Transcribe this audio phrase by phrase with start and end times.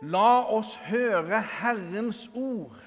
[0.00, 2.78] La oss høre Herrens ord.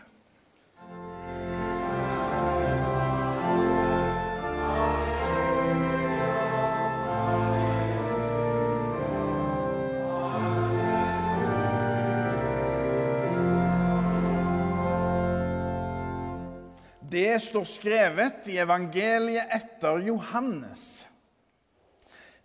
[17.14, 21.04] Det står skrevet i evangeliet etter Johannes.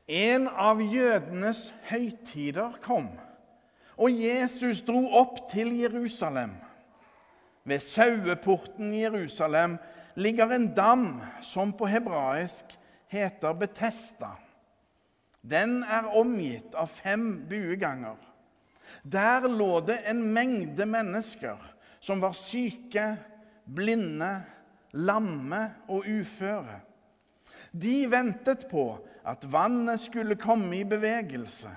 [0.05, 3.09] En av jødenes høytider kom,
[3.99, 6.55] og Jesus dro opp til Jerusalem.
[7.69, 9.77] Ved saueporten i Jerusalem
[10.19, 11.09] ligger en dam
[11.43, 12.71] som på hebraisk
[13.11, 14.37] heter Betesta.
[15.43, 18.17] Den er omgitt av fem bueganger.
[19.03, 21.59] Der lå det en mengde mennesker
[22.01, 23.11] som var syke,
[23.65, 24.31] blinde,
[24.93, 26.81] lamme og uføre.
[27.73, 28.87] De ventet på
[29.29, 31.71] at vannet skulle komme i bevegelse.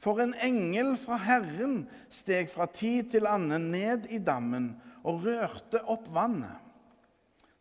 [0.00, 4.72] For en engel fra Herren steg fra tid til annen ned i dammen
[5.04, 6.56] og rørte opp vannet.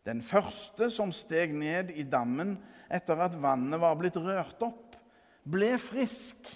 [0.08, 2.56] Den første som steg ned i dammen
[2.90, 4.96] etter at vannet var blitt rørt opp,
[5.44, 6.48] ble frisk,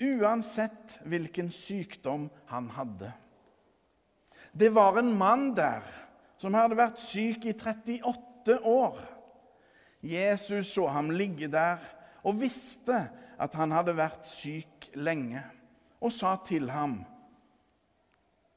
[0.00, 3.10] uansett hvilken sykdom han hadde.
[4.56, 5.84] Det var en mann der
[6.40, 9.00] som hadde vært syk i 38 år.
[10.06, 11.82] Jesus så ham ligge der
[12.26, 13.04] og visste
[13.38, 15.42] at han hadde vært syk lenge,
[16.02, 17.04] og sa til ham,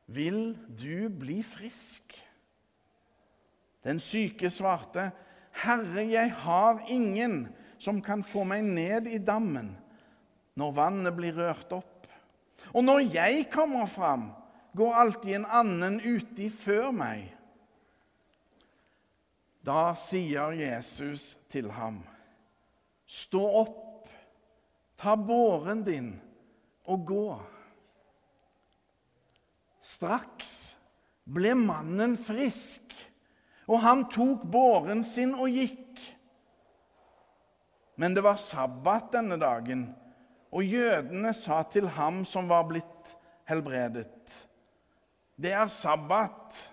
[0.08, 2.17] 'Vil du bli frisk?'
[3.84, 5.12] Den syke svarte,
[5.53, 9.78] 'Herre, jeg har ingen som kan få meg ned i dammen
[10.56, 12.08] når vannet blir rørt opp.'
[12.73, 14.31] 'Og når jeg kommer fram,
[14.75, 17.36] går alltid en annen uti før meg.'
[19.66, 22.03] Da sier Jesus til ham,
[23.09, 24.09] 'Stå opp,
[24.95, 26.11] ta båren din
[26.85, 27.39] og gå.'
[29.81, 30.51] Straks
[31.25, 32.93] ble mannen frisk,
[33.66, 36.03] og han tok båren sin og gikk.
[37.97, 39.88] Men det var sabbat denne dagen,
[40.53, 43.16] og jødene sa til ham som var blitt
[43.50, 44.45] helbredet,
[45.34, 46.69] 'Det er sabbat.'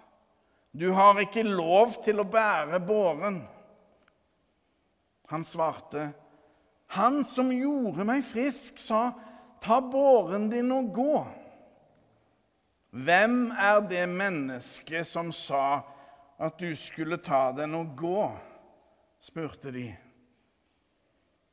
[0.77, 3.39] Du har ikke lov til å bære båren.
[5.33, 6.11] Han svarte,
[6.95, 9.11] Han som gjorde meg frisk, sa,
[9.63, 11.17] Ta båren din og gå.
[12.97, 15.81] Hvem er det mennesket som sa
[16.39, 18.21] at du skulle ta den og gå?
[19.21, 19.89] spurte de.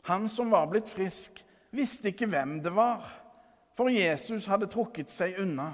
[0.06, 1.40] Han som var blitt frisk,
[1.74, 3.08] visste ikke hvem det var,
[3.74, 5.72] for Jesus hadde trukket seg unna.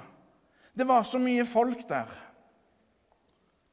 [0.72, 2.08] Det var så mye folk der.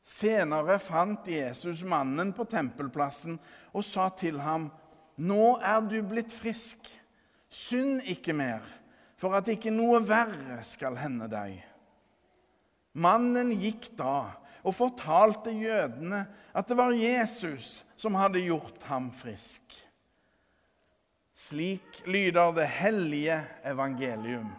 [0.07, 3.37] Senere fant Jesus mannen på tempelplassen
[3.71, 4.69] og sa til ham,
[5.17, 6.77] 'Nå er du blitt frisk.
[7.49, 8.61] Synd ikke mer,
[9.17, 11.63] for at ikke noe verre skal hende deg.'
[12.97, 14.33] Mannen gikk da
[14.65, 16.23] og fortalte jødene
[16.53, 19.61] at det var Jesus som hadde gjort ham frisk.
[21.37, 23.37] Slik lyder det hellige
[23.69, 24.49] evangelium.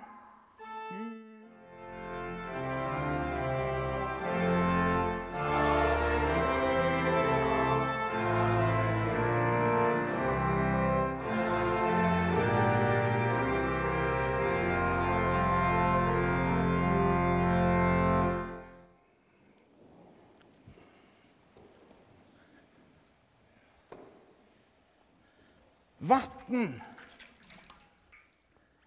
[26.09, 26.81] Vatn.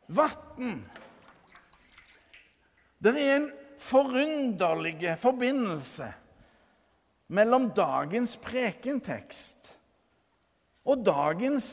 [0.06, 0.90] Vann.
[2.98, 3.48] Det er en
[3.82, 6.08] forunderlig forbindelse
[7.32, 9.72] mellom dagens prekentekst
[10.86, 11.70] og dagens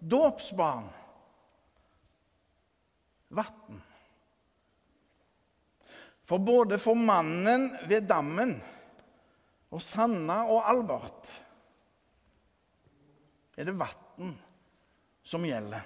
[0.00, 0.90] dåpsbarn.
[3.30, 3.80] Vann.
[6.28, 8.54] For både for mannen ved dammen
[9.70, 11.34] og Sanna og Albert
[13.56, 14.38] er det vann
[15.30, 15.84] som gjelder.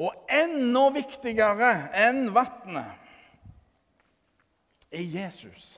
[0.00, 2.96] Og enda viktigere enn vannet
[4.90, 5.74] er Jesus.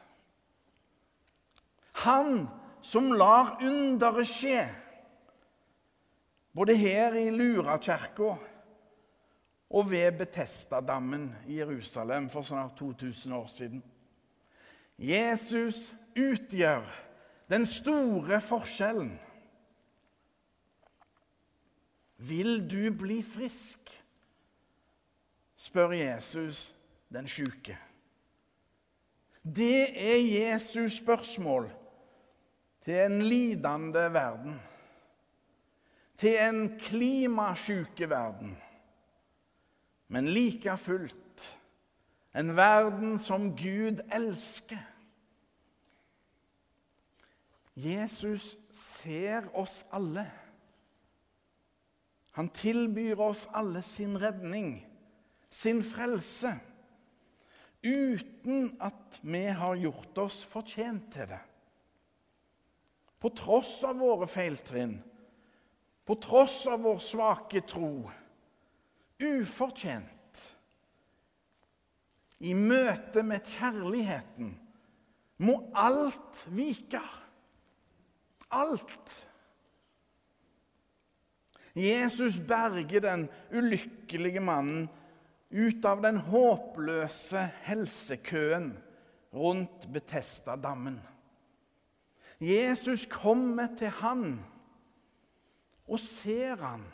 [2.05, 2.47] Han
[2.83, 4.63] som lar underet skje,
[6.53, 8.35] både her i Lurakirka
[9.73, 13.83] og ved Betestadammen i Jerusalem for snart 2000 år siden.
[14.99, 16.85] Jesus utgjør
[17.51, 19.15] den store forskjellen.
[22.23, 23.79] Vil du bli frisk?
[25.57, 26.75] spør Jesus
[27.13, 27.79] den sjuke.
[29.43, 31.71] Det er Jesus' spørsmål
[32.85, 34.61] til en lidende verden.
[36.19, 38.57] Til en klimasjuke verden.
[40.09, 41.59] Men like fullt
[42.35, 44.79] En verden som Gud elsker.
[47.77, 50.31] Jesus ser oss alle.
[52.33, 54.87] Han tilbyr oss alle sin redning,
[55.53, 56.55] sin frelse,
[57.83, 61.43] uten at vi har gjort oss fortjent til det.
[63.21, 64.97] På tross av våre feiltrinn,
[66.09, 68.11] på tross av vår svake tro.
[69.23, 70.09] Ufortjent.
[72.43, 74.49] I møte med kjærligheten
[75.47, 77.03] må alt vike.
[78.51, 79.21] Alt.
[81.75, 84.89] Jesus berger den ulykkelige mannen
[85.53, 88.73] ut av den håpløse helsekøen
[89.33, 91.01] rundt Betestadammen.
[92.43, 94.25] Jesus kommer til han
[95.87, 96.85] og ser han.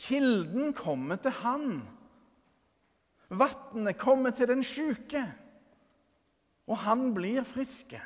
[0.00, 1.66] Kilden kommer til han.
[3.30, 5.22] Vannet kommer til den sjuke,
[6.66, 8.00] og han blir friske.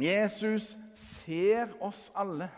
[0.00, 2.48] Jesus ser oss alle,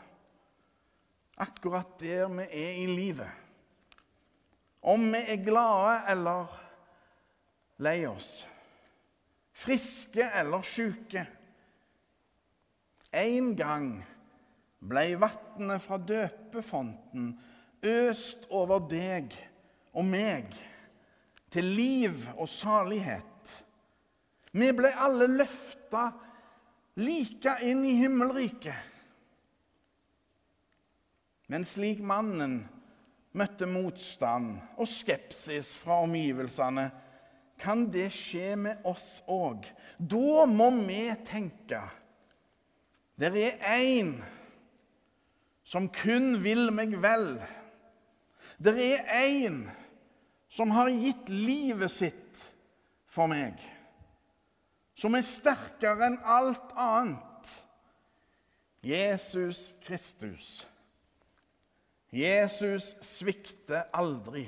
[1.37, 3.31] akkurat der vi er i livet.
[4.83, 6.57] Om vi er glade eller
[7.83, 8.43] lei oss,
[9.53, 11.27] friske eller sjuke.
[13.13, 13.89] En gang
[14.83, 17.33] ble vannet fra døpefonten
[17.83, 19.35] øst over deg
[19.93, 20.55] og meg
[21.53, 23.57] til liv og salighet.
[24.53, 26.11] Vi ble alle løfta
[26.95, 28.77] like inn i himmelriket.
[31.47, 32.63] Men slik mannen
[33.37, 36.91] møtte motstand og skepsis fra omgivelsene,
[37.63, 39.69] kan det skje med oss òg.
[39.99, 41.83] Da må vi tenke
[43.15, 44.17] Det er én
[45.63, 47.37] som kun vil meg vel.
[48.59, 49.61] Det er én
[50.49, 52.41] som har gitt livet sitt
[53.07, 53.61] for meg
[54.95, 57.53] som er sterkere enn alt annet.
[58.83, 60.65] Jesus Kristus.
[62.13, 64.45] Jesus svikter aldri.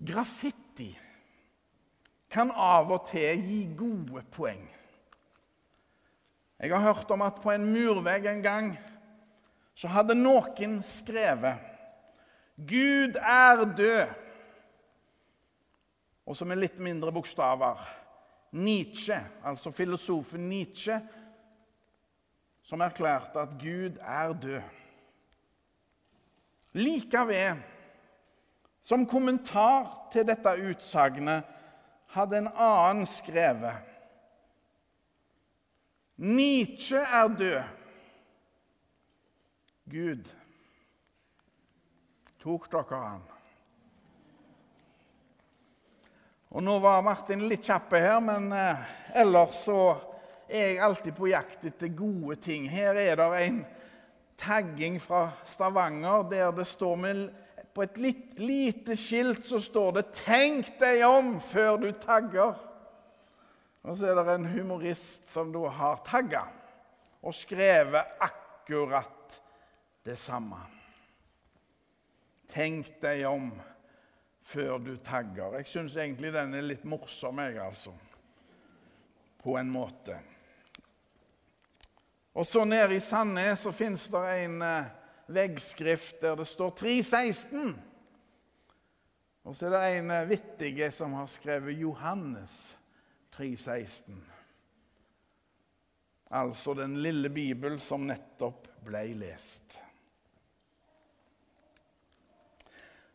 [0.00, 0.94] Graffiti
[2.32, 4.62] kan av og til gi gode poeng.
[6.60, 8.72] Jeg har hørt om at på en murvegg en gang
[9.76, 11.68] så hadde noen skrevet
[12.56, 14.29] 'Gud er død'
[16.26, 17.80] og som er litt mindre bokstaver.
[18.50, 20.98] Nietzsche, altså filosofen Nietzsche,
[22.66, 24.62] som erklærte at Gud er død.
[26.78, 27.62] Likevel,
[28.82, 31.46] som kommentar til dette utsagnet,
[32.10, 33.86] hadde en annen skrevet
[36.20, 37.62] Nietzsche er død.
[39.90, 40.26] Gud
[42.42, 43.22] tok dere han.
[46.50, 48.86] Og Nå var Martin litt kjapp her, men eh,
[49.22, 49.82] ellers så
[50.50, 52.64] er jeg alltid på jakt etter gode ting.
[52.66, 53.60] Her er det en
[54.40, 57.28] tagging fra Stavanger der det står med
[57.70, 62.58] På et litt, lite skilt så står det 'Tenk deg om før du tagger'.
[63.86, 66.42] Og så er det en humorist som da har tagga
[67.22, 69.38] og skrevet akkurat
[70.04, 70.58] det samme.
[72.48, 73.52] Tenk deg om
[74.50, 75.54] før du tagger.
[75.60, 77.92] Jeg syns egentlig den er litt morsom, jeg, altså.
[79.40, 80.18] På en måte.
[82.34, 84.90] Og så nede i Sandnes så fins det en eh,
[85.30, 87.72] veggskrift der det står 316.
[89.44, 92.76] Og så er det en eh, vittige som har skrevet Johannes
[93.34, 94.18] 316.
[96.30, 99.78] Altså den lille Bibel som nettopp ble lest.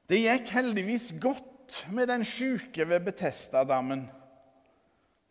[0.06, 4.06] Det gikk heldigvis godt med den sjuke ved Betestadammen,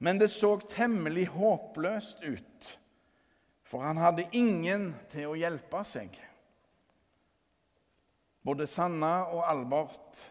[0.03, 2.71] men det så temmelig håpløst ut,
[3.63, 6.11] for han hadde ingen til å hjelpe seg.
[8.45, 10.27] Både Sanna og Albert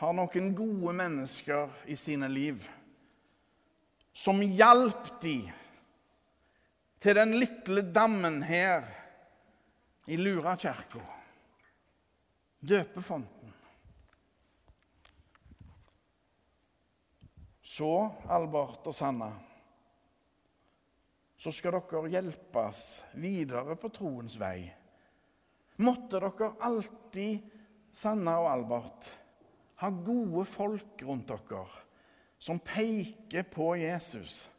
[0.00, 2.64] har noen gode mennesker i sine liv
[4.12, 5.36] som hjalp de
[7.02, 8.84] til den lille dammen her
[10.10, 11.21] i Lurakirka.
[12.62, 13.50] Døpefonten.
[17.62, 17.90] Så,
[18.30, 19.32] Albert og Sanna,
[21.42, 22.82] så skal dere hjelpes
[23.18, 24.68] videre på troens vei.
[25.82, 27.42] Måtte dere alltid,
[27.90, 29.08] Sanna og Albert,
[29.82, 31.64] ha gode folk rundt dere
[32.38, 34.50] som peker på Jesus.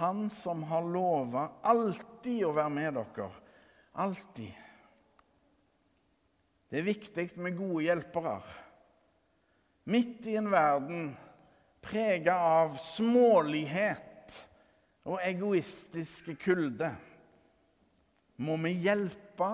[0.00, 3.30] Han som har lova alltid å være med dere.
[3.92, 4.71] Alltid.
[6.72, 8.38] Det er viktig med gode hjelpere.
[9.92, 11.10] Midt i en verden
[11.84, 14.38] prega av smålighet
[15.04, 16.88] og egoistiske kulde
[18.40, 19.50] må vi hjelpe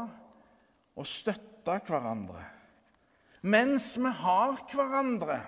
[0.95, 2.45] og støtte hverandre.
[3.51, 5.41] Mens vi har hverandre.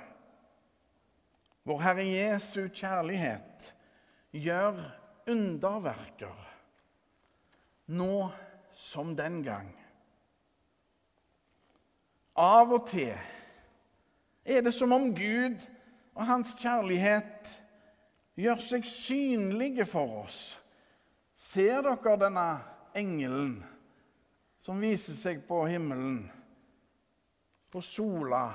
[1.71, 3.71] Vår Herre Jesu kjærlighet
[4.35, 4.81] gjør
[5.31, 6.35] underverker,
[7.95, 8.27] nå
[8.75, 9.71] som den gang.
[12.41, 13.13] Av og til
[14.49, 15.61] er det som om Gud
[16.15, 17.51] og hans kjærlighet
[18.41, 20.39] gjør seg synlige for oss.
[21.37, 22.47] Ser dere denne
[22.97, 23.59] engelen
[24.61, 26.23] som viser seg på himmelen?
[27.71, 28.47] På Sola.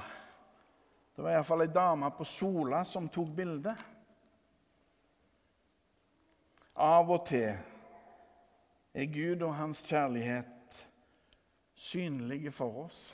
[1.15, 3.75] Det var iallfall ei dame på Sola som tok bilde.
[6.81, 7.53] Av og til
[8.95, 10.81] er Gud og hans kjærlighet
[11.75, 13.13] synlige for oss.